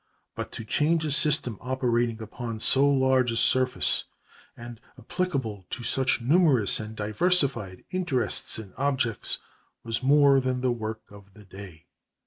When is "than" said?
10.41-10.61